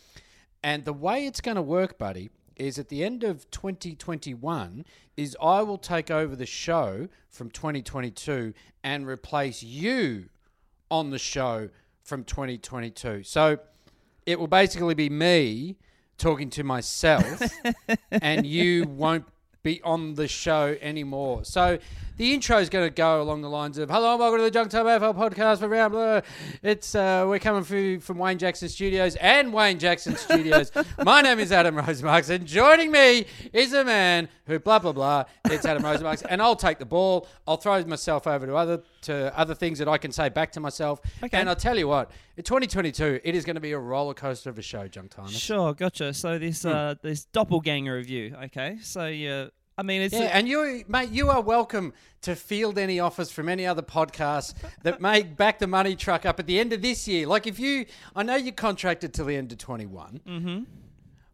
[0.63, 2.31] and the way it's going to work, buddy.
[2.57, 4.85] Is at the end of 2021,
[5.17, 8.53] is I will take over the show from 2022
[8.85, 10.29] and replace you
[10.91, 11.71] on the show
[12.03, 13.23] from 2022.
[13.23, 13.59] So
[14.27, 15.79] it will basically be me
[16.21, 17.43] talking to myself,
[18.11, 19.25] and you won't
[19.63, 21.45] be on the show anymore.
[21.45, 21.79] So
[22.21, 24.51] the intro is going to go along the lines of "Hello, and welcome to the
[24.51, 26.21] Junk Time AFL podcast for round blah."
[26.63, 30.71] It's uh, we're coming through from Wayne Jackson Studios and Wayne Jackson Studios.
[31.03, 35.25] My name is Adam Rosemarks, and joining me is a man who blah blah blah.
[35.47, 37.27] It's Adam Rosemarks, and I'll take the ball.
[37.49, 40.61] I'll throw myself over to other to other things that I can say back to
[40.61, 41.01] myself.
[41.23, 41.39] Okay.
[41.39, 44.51] And I'll tell you what, in 2022, it is going to be a roller coaster
[44.51, 45.29] of a show, Junk Time.
[45.29, 46.13] Sure, gotcha.
[46.13, 48.37] So this uh, this doppelganger review.
[48.45, 49.47] Okay, so yeah,
[49.81, 53.49] I mean it's Yeah, and you, mate, you are welcome to field any offers from
[53.49, 57.09] any other podcasts that may back the money truck up at the end of this
[57.09, 57.27] year.
[57.27, 60.21] Like if you, I know you're contracted till the end of 21.
[60.27, 60.63] Mm-hmm.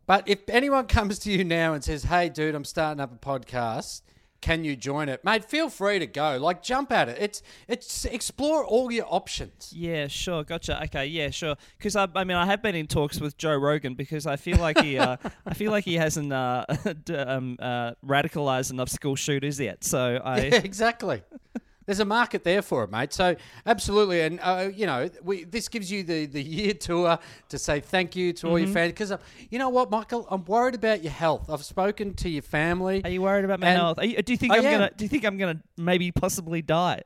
[0.07, 3.19] But if anyone comes to you now and says, "Hey, dude, I'm starting up a
[3.19, 4.03] podcast,"
[4.47, 5.45] can you join it, mate?
[5.45, 6.39] Feel free to go.
[6.41, 7.19] Like jump at it.
[7.21, 9.73] It's it's explore all your options.
[9.75, 10.81] Yeah, sure, gotcha.
[10.85, 11.57] Okay, yeah, sure.
[11.77, 14.59] Because I, I mean, I have been in talks with Joe Rogan because I feel
[14.59, 16.65] like he, uh, I feel like he hasn't uh,
[17.09, 19.83] um, uh, radicalized enough school shooters yet.
[19.83, 21.23] So I, Yeah, exactly.
[21.87, 23.13] There's a market there for it, mate.
[23.13, 27.19] So absolutely, and uh, you know, we this gives you the the year tour
[27.49, 28.65] to say thank you to all Mm-hmm.
[28.67, 28.93] your fans.
[28.93, 29.19] Because uh,
[29.51, 31.49] you know what, Michael, I'm worried about your health.
[31.49, 33.03] I've spoken to your family.
[33.05, 33.99] are you worried about my health?
[33.99, 34.73] Are you, do you think I I'm am.
[34.73, 34.91] gonna?
[34.97, 37.03] Do you think I'm gonna maybe possibly die?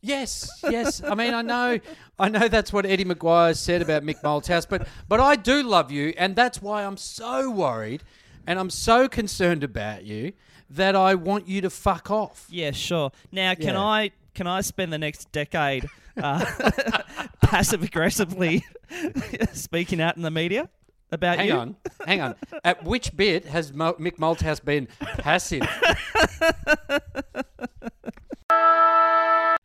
[0.00, 1.02] Yes, yes.
[1.02, 1.78] I mean, I know,
[2.18, 5.90] I know that's what Eddie McGuire said about Mick Malthouse, but but I do love
[5.90, 8.02] you, and that's why I'm so worried,
[8.46, 10.32] and I'm so concerned about you
[10.68, 12.46] that I want you to fuck off.
[12.50, 13.12] Yeah, sure.
[13.32, 13.80] Now, can Yeah.
[13.80, 16.44] I can I spend the next decade uh,
[17.42, 18.64] passive aggressively
[19.52, 20.68] speaking out in the media
[21.12, 21.54] about Hang you?
[21.54, 22.34] on, hang on.
[22.64, 25.62] At which bit has Mo- Mick Malthouse been passive?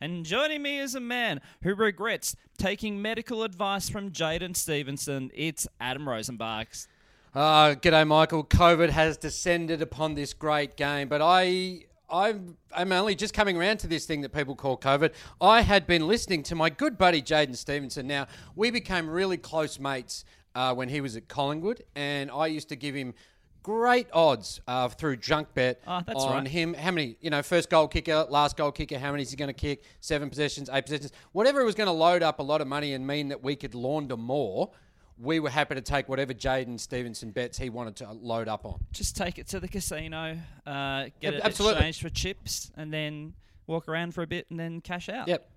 [0.02, 5.30] And joining me is a man who regrets taking medical advice from Jaidyn Stephenson.
[5.34, 6.86] It's Adam Rozenbachs.
[7.34, 8.42] Uh, g'day, Michael.
[8.42, 11.84] COVID has descended upon this great game, but I.
[12.10, 15.12] I'm, I'm only just coming around to this thing that people call COVID.
[15.40, 18.06] I had been listening to my good buddy Jaidyn Stephenson.
[18.06, 22.68] Now, we became really close mates uh, when he was at Collingwood, and I used
[22.70, 23.14] to give him
[23.62, 26.48] great odds uh, through junk bet Oh, that's on right.
[26.48, 26.72] him.
[26.74, 29.48] How many, you know, first goal kicker, last goal kicker, how many is he going
[29.48, 32.60] to kick, seven possessions, eight possessions, whatever it was going to load up a lot
[32.60, 34.70] of money and mean that we could launder more.
[35.22, 38.80] We were happy to take whatever Jaidyn Stephenson bets he wanted to load up on.
[38.92, 41.76] Just take it to the casino, uh, get Yep, it absolutely.
[41.78, 43.34] exchanged for chips, and then
[43.66, 45.28] walk around for a bit and then cash out.
[45.28, 45.50] Yep.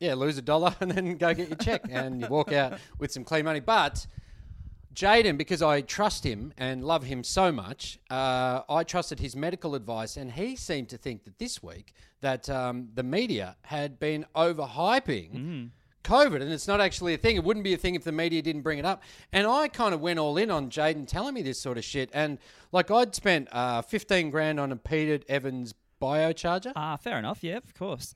[0.00, 3.12] Yeah, lose a dollar and then go get your check and you walk out with
[3.12, 3.60] some clean money.
[3.60, 4.06] But
[4.94, 9.74] Jaidyn, because I trust him and love him so much, uh, I trusted his medical
[9.74, 14.24] advice, and he seemed to think that this week that um, the media had been
[14.34, 15.70] overhyping.
[16.04, 17.36] COVID, and it's not actually a thing.
[17.36, 19.02] It wouldn't be a thing if the media didn't bring it up.
[19.32, 22.10] And I kind of went all in on Jaidyn telling me this sort of shit.
[22.12, 22.38] And
[22.70, 26.72] like I'd spent uh, 15 grand on a Peter Evans biocharger.
[26.76, 27.42] Ah, fair enough.
[27.42, 28.14] Yeah, of course.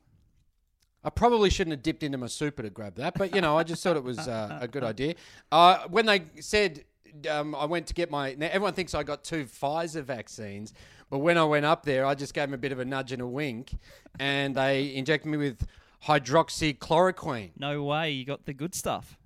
[1.03, 3.62] I probably shouldn't have dipped into my super to grab that, but you know, I
[3.62, 5.14] just thought it was uh, a good idea.
[5.51, 6.85] Uh, when they said
[7.31, 10.74] um, I went to get my, now everyone thinks I got two Pfizer vaccines,
[11.11, 13.12] but when I went up there, I just gave them a bit of a nudge
[13.12, 13.72] and a wink,
[14.18, 15.66] and they injected me with
[16.06, 17.50] hydroxychloroquine.
[17.58, 18.11] No way.
[18.11, 19.18] You got the good stuff.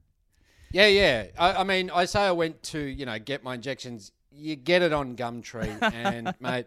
[0.73, 1.27] Yeah, yeah.
[1.39, 4.13] I, I mean, I say I went to you know get my injections.
[4.35, 6.65] You get it on Gumtree, and mate,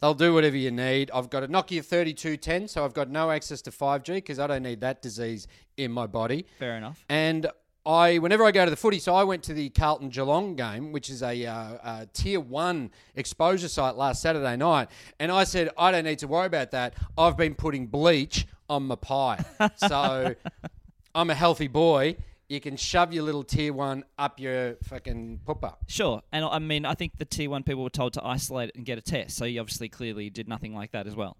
[0.00, 1.10] they'll do whatever you need.
[1.14, 4.64] I've got a Nokia 3210, so I've got no access to 5G because I don't
[4.64, 6.46] need that disease in my body.
[6.58, 7.04] Fair enough.
[7.08, 7.48] And
[7.86, 10.90] I, whenever I go to the footy, so I went to the Carlton Geelong game,
[10.90, 14.88] which is a, uh, uh tier one exposure site last Saturday night,
[15.20, 16.94] and I said I don't need to worry about that.
[17.16, 19.44] I've been putting bleach on my pie,
[19.76, 20.34] so
[21.14, 22.16] I'm a healthy boy.
[22.48, 25.74] You can shove your little tier one up your fucking pooper.
[25.88, 26.22] Sure.
[26.30, 28.84] And I mean, I think the tier one people were told to isolate it and
[28.84, 29.36] get a test.
[29.36, 31.36] So you obviously clearly did nothing like that as well.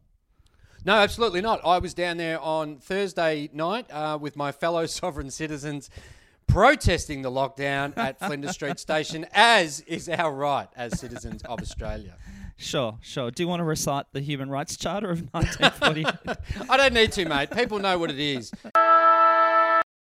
[0.84, 1.60] No, absolutely not.
[1.64, 5.90] I was down there on Thursday night uh, with my fellow sovereign citizens
[6.46, 12.16] protesting the lockdown at Flinders Street Station, as is our right as citizens of Australia.
[12.58, 13.30] Sure, sure.
[13.30, 16.66] Do you want to recite the Human Rights Charter of 1948?
[16.70, 17.50] I don't need to, mate.
[17.50, 18.50] People know what it is.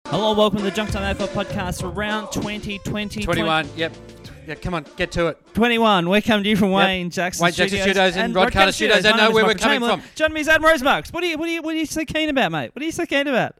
[0.08, 3.22] Hello, welcome to the Junk Time AFL podcast for round 2020.
[3.22, 3.68] 21.
[3.76, 3.94] Yep.
[4.46, 5.38] Yeah, come on, get to it.
[5.54, 6.06] 21.
[6.06, 9.06] We're coming to you from Wayne Jackson Wayne Jackson Studios, Studios and Rod Carter Studios.
[9.06, 10.00] I know where we're coming Chamberlain.
[10.00, 10.10] from.
[10.14, 11.14] Joining me is Adam Rosemarks.
[11.14, 12.70] What are you, what are you, what are you so keen about, mate?
[12.74, 13.56] What are you so keen about?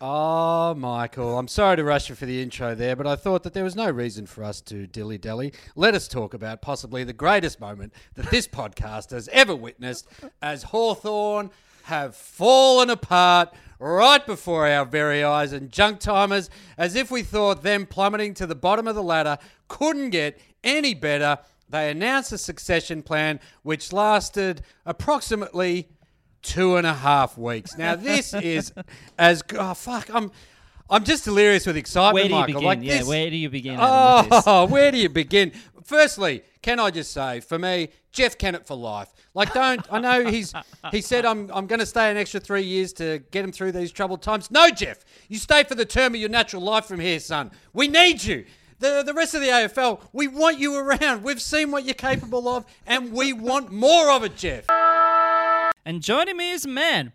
[0.00, 3.52] Oh, Michael, I'm sorry to rush you for the intro there, but I thought that
[3.52, 5.52] there was no reason for us to dilly dally.
[5.74, 10.06] Let us talk about possibly the greatest moment that this podcast has ever witnessed
[10.40, 11.50] as Hawthorn
[11.82, 17.64] have fallen apart right before our very eyes and junk timers as if we thought
[17.64, 21.38] them plummeting to the bottom of the ladder couldn't get any better.
[21.68, 25.88] They announced a succession plan which lasted approximately
[26.42, 27.76] two and a half weeks.
[27.76, 28.72] Now this is
[29.18, 30.08] as oh fuck.
[30.12, 30.30] I'm
[30.90, 32.54] I'm just delirious with excitement, Where do you Michael.
[32.54, 32.64] begin?
[32.64, 33.74] Like yeah, this, where do you begin?
[33.78, 34.42] Adam.
[34.46, 35.52] Oh, where do you begin?
[35.84, 39.12] Firstly, can I just say, for me, Jeff Kennett for life.
[39.34, 40.52] Like, don't I know he's
[40.90, 43.72] he said I'm I'm going to stay an extra three years to get him through
[43.72, 44.50] these troubled times.
[44.50, 47.50] No, Jeff, you stay for the term of your natural life from here, son.
[47.72, 48.44] We need you.
[48.80, 51.24] The, the rest of the AFL, we want you around.
[51.24, 54.66] We've seen what you're capable of, and we want more of it, Jeff.
[55.88, 57.14] And joining me is a man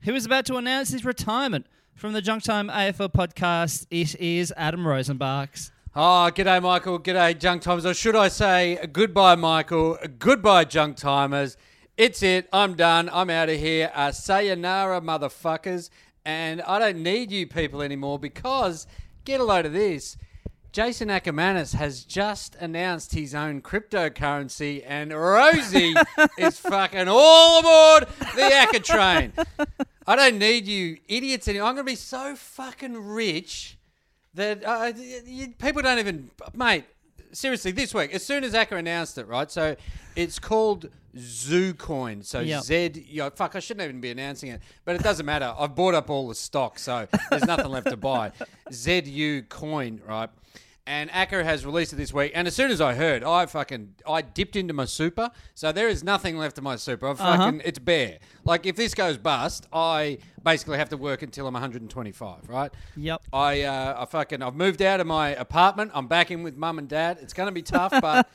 [0.00, 3.86] who is about to announce his retirement from the Junk Time AFL podcast.
[3.92, 5.70] It is Adam Rozenbachs.
[5.94, 6.98] Oh, g'day, Michael.
[6.98, 7.86] G'day, junk timers.
[7.86, 9.98] Or should I say goodbye, Michael?
[10.18, 11.56] Goodbye, junk timers.
[11.96, 12.48] It's it.
[12.52, 13.08] I'm done.
[13.12, 13.92] I'm out of here.
[13.94, 15.88] Uh, sayonara, motherfuckers.
[16.24, 18.88] And I don't need you people anymore because,
[19.24, 20.16] get a load of this.
[20.72, 25.94] Jason Ackermanis has just announced his own cryptocurrency, and Rosie
[26.38, 29.32] is fucking all aboard the Acker train.
[30.06, 31.68] I don't need you idiots anymore.
[31.68, 33.78] I'm going to be so fucking rich
[34.34, 36.84] that uh, y- y- people don't even, mate.
[37.32, 39.50] Seriously, this week, as soon as Acker announced it, right?
[39.50, 39.76] So
[40.16, 42.24] it's called ZooCoin.
[42.24, 42.62] So Yep.
[42.62, 45.54] Z, you know, fuck, I shouldn't even be announcing it, but it doesn't matter.
[45.58, 48.32] I've bought up all the stock, so there's nothing left to buy.
[48.72, 50.30] ZU Coin, right?
[50.88, 52.32] And Acker has released it this week.
[52.34, 55.30] And as soon as I heard, I fucking I dipped into my super.
[55.54, 57.06] So there is nothing left of my super.
[57.08, 58.18] I've fucking it's bare.
[58.44, 62.72] Like if this goes bust, I basically have to work until I'm 125, right?
[62.96, 63.20] Yep.
[63.34, 65.90] I uh, I fucking I've moved out of my apartment.
[65.94, 67.18] I'm back in with mum and dad.
[67.20, 68.26] It's going to be tough, but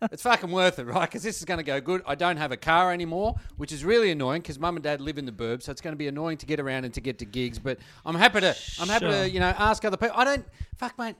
[0.12, 1.08] it's fucking worth it, right?
[1.08, 2.02] Because this is going to go good.
[2.06, 5.16] I don't have a car anymore, which is really annoying because mum and dad live
[5.16, 7.18] in the burbs, so it's going to be annoying to get around and to get
[7.20, 7.58] to gigs.
[7.58, 9.12] But I'm happy to I'm happy Sure.
[9.22, 10.14] to you know ask other people.
[10.14, 10.44] I don't
[10.76, 11.16] fuck mate.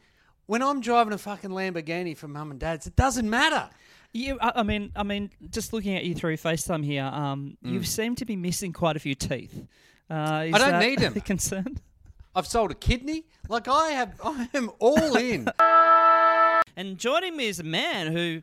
[0.46, 3.70] When I'm driving a fucking Lamborghini for mum and dad's, it doesn't matter.
[4.12, 7.82] You, I, I mean, I mean, just looking at you through FaceTime here, um, you
[7.82, 9.66] seem to be missing quite a few teeth.
[10.10, 10.54] Uh, is Mm.
[10.54, 11.14] I don't that need 'em.
[11.16, 11.78] A concern.
[12.34, 13.24] I've sold a kidney.
[13.48, 15.48] Like I have, I am all in.
[16.76, 18.42] And joining me is a man who,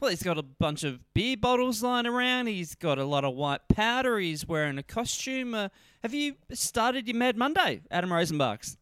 [0.00, 2.46] well, he's got a bunch of beer bottles lying around.
[2.46, 4.18] He's got a lot of white powder.
[4.18, 5.54] He's wearing a costume.
[5.54, 5.68] Uh,
[6.02, 8.76] have you started your Mad Monday, Adam Rozenbachs?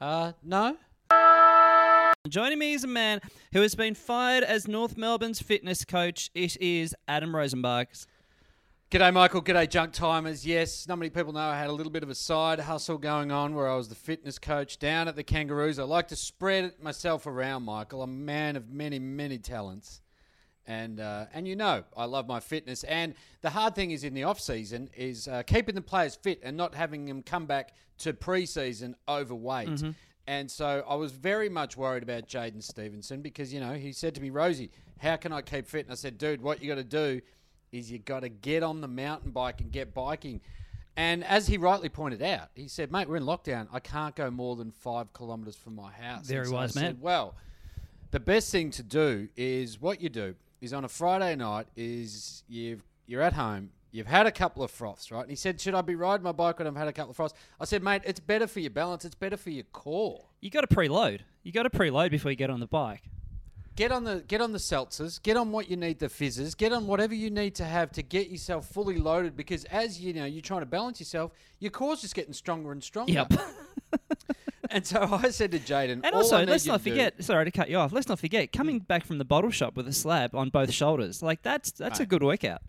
[0.00, 0.76] Uh, no.
[2.28, 3.20] Joining me is a man
[3.52, 6.30] who has been fired as North Melbourne's fitness coach.
[6.34, 8.06] It is Adam Rozenbachs.
[8.90, 9.42] G'day, Michael.
[9.42, 10.46] G'day, junk timers.
[10.46, 13.30] Yes, not many people know I had a little bit of a side hustle going
[13.30, 15.78] on where I was the fitness coach down at the Kangaroos.
[15.78, 18.02] I like to spread myself around, Michael.
[18.02, 20.00] I'm a man of many, many talents.
[20.66, 22.84] And, uh, and you know, I love my fitness.
[22.84, 26.40] And the hard thing is in the off season is uh, keeping the players fit
[26.42, 29.68] and not having them come back to pre-season overweight.
[30.26, 34.14] And so I was very much worried about Jaidyn Stephenson because, you know, he said
[34.14, 35.84] to me, Rosie, how can I keep fit?
[35.84, 37.20] And I said, dude, what you got to do
[37.72, 40.40] is you got to get on the mountain bike and get biking.
[40.96, 43.66] And as he rightly pointed out, he said, mate, we're in lockdown.
[43.72, 46.26] I can't go more than five kilometres from my house.
[46.26, 46.98] Very And so I wise said, man.
[47.00, 47.34] well,
[48.12, 52.44] the best thing to do is what you do is on a Friday night is
[52.48, 53.70] you've you're at home.
[53.94, 55.20] You've had a couple of froths, right?
[55.20, 57.16] And he said, "Should I be riding my bike when I've had a couple of
[57.16, 59.04] froths?" I said, "Mate, it's better for your balance.
[59.04, 60.24] It's better for your core.
[60.40, 61.20] You got to preload.
[61.44, 63.04] You got to preload before you get on the bike.
[63.76, 65.22] Get on the get on the seltzers.
[65.22, 66.56] Get on what you need, the fizzes.
[66.56, 69.36] Get on whatever you need to have to get yourself fully loaded.
[69.36, 71.30] Because as you know, you're trying to balance yourself.
[71.60, 73.12] Your core's just getting stronger and stronger.
[73.12, 73.32] Yep.
[74.70, 77.22] And so I said to Jaidyn, And "All also, let's not forget.
[77.22, 77.92] Sorry to cut you off.
[77.92, 81.22] Let's not forget coming back from the bottle shop with a slab on both shoulders.
[81.22, 82.60] Like that's that's a good workout.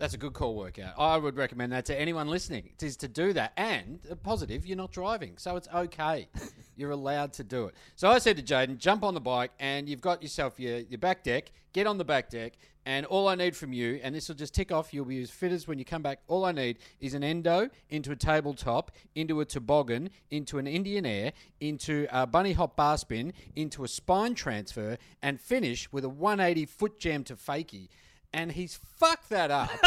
[0.00, 0.94] That's a good call workout.
[0.96, 2.70] I would recommend that to anyone listening.
[2.72, 3.52] It is to do that.
[3.58, 5.34] And a positive, you're not driving.
[5.36, 6.26] So it's okay.
[6.76, 7.74] you're allowed to do it.
[7.96, 10.96] So I said to Jaidyn, jump on the bike and you've got yourself your, your
[10.96, 11.52] back deck.
[11.74, 12.54] Get on the back deck.
[12.86, 15.30] And all I need from you, and this will just tick off, you'll be as
[15.30, 16.20] fit as when you come back.
[16.28, 21.04] All I need is an endo into a tabletop, into a toboggan, into an Indian
[21.04, 26.08] air, into a bunny hop bar spin, into a spine transfer, and finish with a
[26.08, 27.88] 180 foot jam to fakie.
[28.32, 29.70] And he's fucked that up.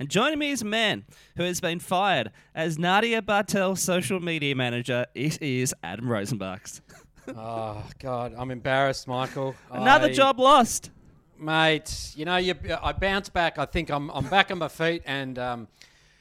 [0.00, 1.04] And joining me is a man
[1.36, 5.06] who has been fired as Nadia Bartel's social media manager.
[5.14, 6.80] It is Adam Rozenbachs.
[7.26, 9.54] Oh God, I'm embarrassed, Michael.
[9.70, 10.90] Another I- job lost.
[11.38, 12.12] mate.
[12.14, 13.56] You know, you, I bounce back.
[13.58, 15.68] I think I'm, I'm back on my feet, and um,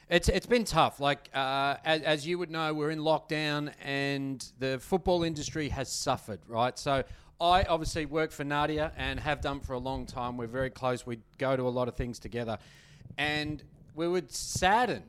[0.09, 1.01] it's it's been tough.
[1.01, 5.91] Like uh, as, as you would know, we're in lockdown, and the football industry has
[5.91, 6.39] suffered.
[6.47, 7.03] Right, so.
[7.43, 10.37] I obviously work for Nadia and have done for a long time.
[10.37, 11.05] We're very close.
[11.05, 12.57] We go to a lot of things together.
[13.17, 13.61] And
[13.95, 15.03] we were saddened,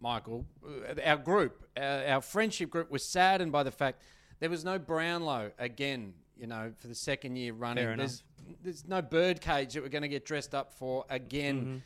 [0.00, 4.00] Michael, uh, our group, uh, our friendship group was saddened by the fact
[4.40, 7.84] there was no Brownlow again, you know, for the second year running.
[7.84, 7.96] Fair.
[7.98, 8.22] There's
[8.62, 11.60] there's no birdcage that we're going to get dressed up for again.
[11.60, 11.76] Mm-hmm.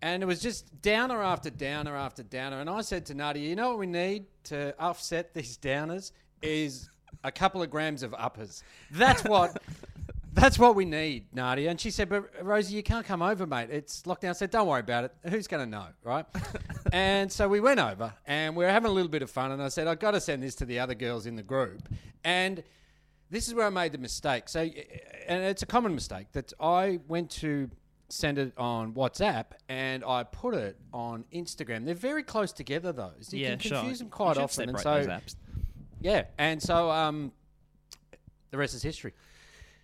[0.00, 2.60] And it was just downer after downer after downer.
[2.60, 6.88] And I said to Nadia, you know what we need to offset these downers is
[7.24, 8.62] a couple of grams of uppers.
[8.90, 9.60] That's what.
[10.34, 11.68] That's what we need, Nadia.
[11.68, 13.70] And she said, But Rosie, you can't come over, mate.
[13.70, 14.30] It's lockdown.
[14.30, 15.12] I said, Don't worry about it.
[15.28, 16.24] Who's going to know, right?
[16.92, 19.50] and so we went over and we were having a little bit of fun.
[19.50, 21.88] And I said, I've got to send this to the other girls in the group.
[22.22, 22.62] And
[23.30, 24.48] this is where I made the mistake.
[24.48, 27.68] So, and it's a common mistake that I went to
[28.08, 31.84] send it on WhatsApp and I put it on Instagram.
[31.84, 33.32] They're very close together, those.
[33.32, 34.04] You yeah, can confuse sure.
[34.04, 34.68] them quite often.
[34.68, 35.20] And so.
[36.00, 37.32] Yeah, and so um,
[38.50, 39.12] the rest is history.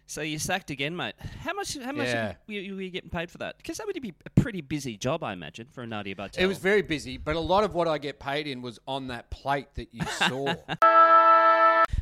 [0.07, 1.15] So you sacked again, mate.
[1.41, 1.79] How much?
[1.79, 2.35] How much Yeah.
[2.47, 3.57] were you, were you getting paid for that?
[3.57, 6.45] Because that would be a pretty busy job, I imagine, for a Nadia Bartel.
[6.45, 9.09] It was very busy, but a lot of what I get paid in was on
[9.09, 10.55] that plate that you saw.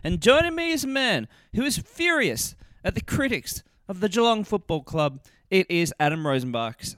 [0.04, 4.42] And joining me is a man who is furious at the critics of the Geelong
[4.42, 5.20] Football Club.
[5.48, 6.96] It is Adam Rozenbachs.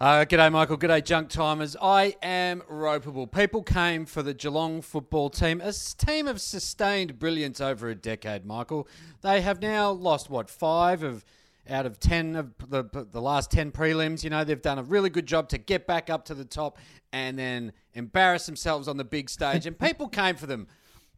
[0.00, 0.78] Uh, g'day, Michael.
[0.78, 1.76] G'day, junk timers.
[1.78, 3.30] I am ropeable.
[3.30, 8.46] People came for the Geelong football team, a team of sustained brilliance over a decade,
[8.46, 8.88] Michael.
[9.20, 11.22] They have now lost, what, five of
[11.68, 14.24] out of 10 of the, the last 10 prelims.
[14.24, 16.78] You know, they've done a really good job to get back up to the top
[17.12, 19.66] and then embarrass themselves on the big stage.
[19.66, 20.66] and people came for them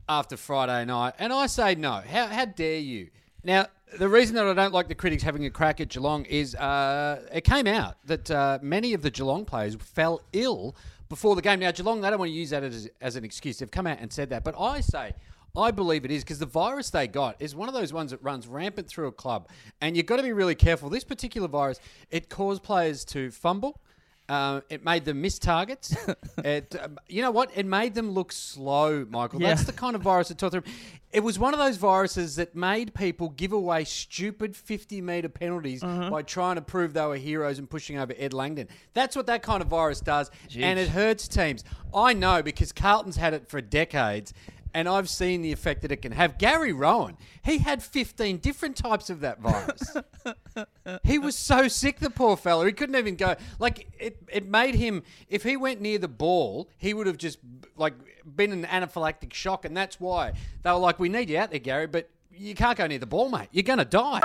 [0.09, 1.15] after Friday night.
[1.21, 2.03] And I say no.
[2.05, 3.11] How, how dare you?
[3.45, 3.67] Now,
[3.99, 7.27] the reason that I don't like the critics having a crack at Geelong is uh,
[7.33, 10.77] it came out that uh, many of the Geelong players fell ill
[11.09, 11.61] before the game.
[11.61, 13.59] Now, Geelong, they don't want to use that as, as an excuse.
[13.59, 14.45] They've come out and said that.
[14.45, 15.13] But I say,
[15.57, 18.23] I believe it is because the virus they got is one of those ones that
[18.23, 19.49] runs rampant through a club.
[19.81, 20.89] And you've got to be really careful.
[20.89, 23.81] This particular virus, it caused players to fumble.
[24.29, 25.95] Uh, it made them miss targets.
[26.45, 27.51] it, um, you know what?
[27.55, 29.43] It made them look slow, Michael.
[29.43, 29.49] Yeah.
[29.49, 30.65] That's the kind of virus that taught them.
[31.13, 35.83] It was one of those viruses that made people give away stupid 50 metre penalties
[35.83, 36.09] Uh-huh.
[36.09, 38.69] by trying to prove they were heroes and pushing over Ed Langdon.
[38.95, 40.63] That's what that kind of virus does, Jeez.
[40.63, 41.65] and it hurts teams.
[41.93, 44.33] I know because Carlton's had it for decades.
[44.75, 46.39] And I've seen the effect that it can have.
[46.39, 49.97] Gary Rowan, he had 15 different types of that virus.
[51.03, 52.65] he was so sick, the poor fella.
[52.67, 53.37] He couldn't even go.
[53.59, 57.39] Like, it, it made him, if he went near the ball, he would have just,
[57.77, 59.65] like, been an anaphylactic shock.
[59.65, 60.33] And that's why
[60.63, 63.07] they were like, we need you out there, Gary, but you can't go near the
[63.07, 63.49] ball, mate.
[63.53, 64.21] You're going to die.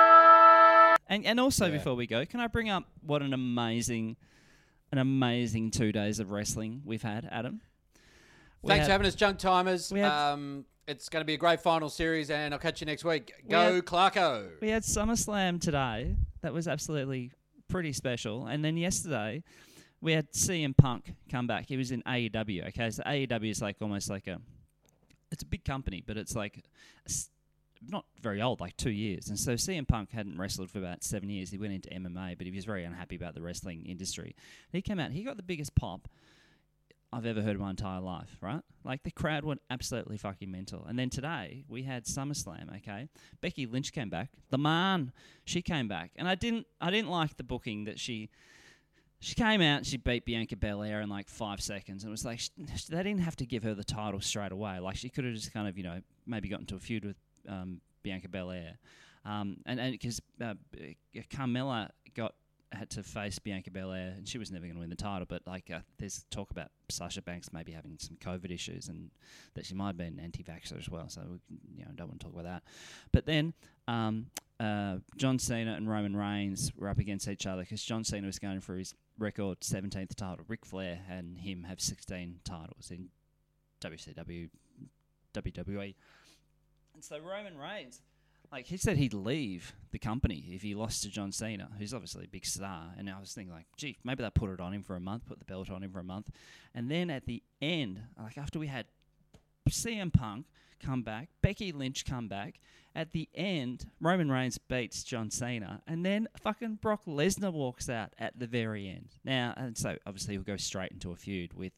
[1.10, 4.18] And and also before we go, can I bring up what an amazing,
[4.92, 7.62] an amazing two days of wrestling we've had, Adam?
[8.62, 9.92] We Thanks had- for having us, Junk Timers.
[9.92, 12.86] we had- Um, it's going to be a great final series, and I'll catch you
[12.86, 13.34] next week.
[13.50, 14.60] Go, had- Clarko.
[14.62, 16.16] We had SummerSlam today.
[16.42, 17.32] That was absolutely
[17.68, 18.48] pretty special.
[18.48, 19.44] And then yesterday,
[20.02, 21.68] we had CM Punk come back.
[21.68, 22.68] He was in AEW.
[22.70, 24.40] Okay, so AEW is like almost like a,
[25.32, 26.64] it's a big company, but it's like,
[27.90, 29.28] not very old, like two years.
[29.30, 31.52] And so CM Punk hadn't wrestled for about seven years.
[31.52, 34.36] He went into MMA, but he was very unhappy about the wrestling industry.
[34.72, 35.12] He came out.
[35.12, 36.08] He got the biggest pop.
[37.14, 38.62] I've ever heard in my entire life, right?
[38.84, 40.86] Like the crowd went absolutely fucking mental.
[40.86, 43.08] And then today we had SummerSlam, okay?
[43.42, 44.32] Becky Lynch came back.
[44.50, 45.14] The man,
[45.46, 46.12] she came back.
[46.18, 48.30] And I didn't I didn't like the booking that she
[49.20, 52.04] she came out and she beat Bianca Belair in like five seconds.
[52.04, 52.50] And it was like sh
[52.90, 54.80] they didn't have to give her the title straight away.
[54.80, 57.18] Like she could have just kind of, you know, maybe got into a feud with
[57.48, 58.78] um, Bianca Belair.
[59.24, 60.54] Um, and because uh,
[61.32, 62.36] Carmella got
[62.72, 65.26] had to face Bianca Belair, and she was never going to win the title.
[65.28, 69.10] But like, uh, there's talk about Sasha Banks maybe having some COVID issues, and
[69.54, 71.10] that she might have been anti-vaxxer as well.
[71.10, 71.40] So we,
[71.78, 72.64] you know, don't want to talk about that.
[73.12, 73.54] But then
[73.88, 74.28] um,
[74.60, 78.40] uh, John Cena and Roman Reigns were up against each other because John Cena was
[78.40, 80.46] going for his record 17th title.
[80.48, 83.10] Ric Flair and him have 16 titles in
[83.82, 84.50] WCW,
[85.34, 85.96] WWE.
[86.94, 88.02] And so Roman Reigns,
[88.52, 92.26] like he said he'd leave the company if he lost to John Cena, who's obviously
[92.26, 92.94] a big star.
[92.98, 95.26] And I was thinking like, gee, maybe they put it on him for a month,
[95.26, 96.30] put the belt on him for a month.
[96.74, 98.86] And then at the end, like after we had
[99.70, 100.46] CM Punk
[100.80, 102.60] come back, Becky Lynch come back.
[102.96, 108.14] At the end, Roman Reigns beats John Cena, and then fucking Brock Lesnar walks out
[108.18, 109.10] at the very end.
[109.24, 111.74] Now, and so obviously he'll go straight into a feud with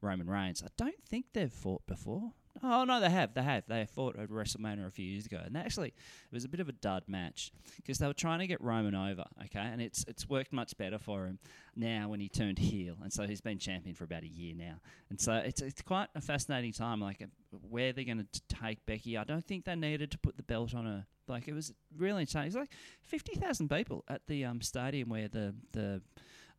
[0.00, 0.64] Roman Reigns.
[0.64, 2.32] I don't think they've fought before.
[2.62, 3.34] Oh no, they have.
[3.34, 3.64] They have.
[3.66, 6.68] They fought at WrestleMania a few years ago, and actually it was a bit of
[6.68, 9.24] a dud match because they were trying to get Roman over.
[9.46, 11.38] Okay, and it's it's worked much better for him
[11.74, 14.76] now when he turned heel, and so he's been champion for about a year now,
[15.10, 17.00] and so it's it's quite a fascinating time.
[17.00, 17.26] Like uh,
[17.68, 19.18] where they're going to take Becky.
[19.18, 21.06] I don't think they needed to put the belt on her.
[21.26, 22.46] Like it was really insane.
[22.46, 26.02] It's like fifty thousand people at the um, stadium where the the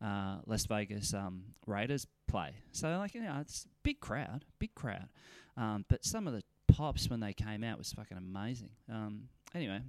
[0.02, 2.54] uh, Las Vegas um, Raiders play.
[2.72, 5.08] So like you know, it's big crowd, big crowd.
[5.56, 8.70] Um, but some of the pops when they came out was fucking amazing.
[8.90, 9.80] Um, anyway,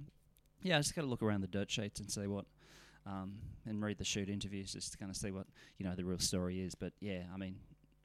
[0.62, 2.46] yeah, I just got to look around the dirt sheets and see what,
[3.06, 5.46] um, and read the shoot interviews just to kind of see what
[5.78, 6.74] you know the real story is.
[6.74, 7.56] But yeah, I mean,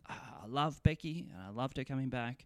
[0.08, 2.46] I love Becky and I loved her coming back.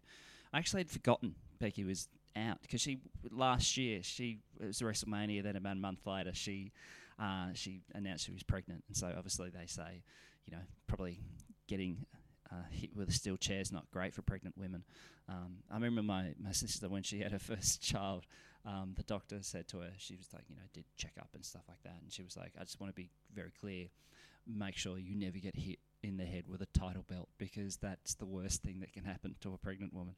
[0.52, 3.00] I actually had forgotten Becky was out because she
[3.30, 5.42] last year she it was WrestleMania.
[5.42, 6.72] Then about a month later, she
[7.18, 10.02] uh, she announced she was pregnant, and so obviously they say,
[10.46, 11.20] you know, probably
[11.66, 12.06] getting
[12.50, 14.84] uh, hit with a steel chair is not great for pregnant women.
[15.28, 18.24] Um, I remember my, my sister when she had her first child,
[18.64, 21.44] um, the doctor said to her, she was like, you know, did check up and
[21.44, 23.86] stuff like that, and she was like, I just want to be very clear,
[24.46, 28.14] make sure you never get hit in the head with a title belt because that's
[28.14, 30.14] the worst thing that can happen to a pregnant woman.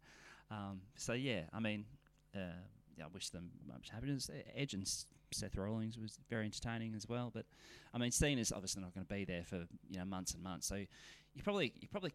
[0.50, 1.86] Um, so yeah, I mean,
[2.34, 2.60] uh,
[2.96, 4.30] yeah, I wish them much happiness.
[4.54, 4.86] Edge and
[5.32, 7.46] Seth Rollins was very entertaining as well, but
[7.94, 10.66] I mean, Cena's obviously not going to be there for you know months and months,
[10.66, 12.12] so you probably you probably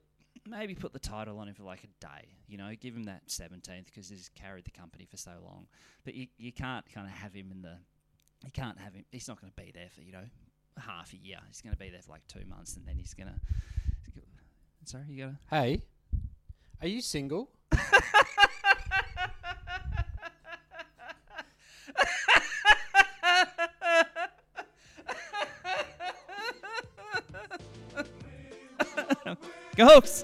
[0.47, 3.27] maybe put the title on him for like a day, you know, give him that
[3.27, 5.67] 17th because he's carried the company for so long.
[6.03, 7.77] But you, you can't kind of have him in the,
[8.43, 10.25] you can't have him, he's not going to be there for, you know,
[10.77, 11.37] half a year.
[11.47, 13.39] He's going to be there for like two months and then he's going to,
[14.83, 15.37] sorry, you got to.
[15.49, 15.81] Hey,
[16.81, 17.49] are you single?
[29.75, 30.23] Go Hawks!